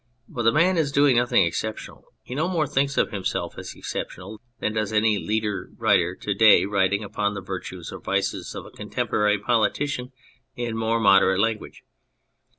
[0.27, 2.05] But the man is doing nothing exceptional.
[2.23, 6.65] He no more thinks of himself as exceptional than does any leader writer to day
[6.65, 10.11] writing upon the virtues or vices of a contemporary politician
[10.55, 11.83] in more moderate language.